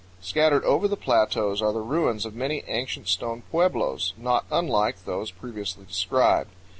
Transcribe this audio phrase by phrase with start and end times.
[0.19, 5.29] Scattered over the plateaus are the ruins of many ancient stone pueblos, not unlike those
[5.29, 6.49] previously described.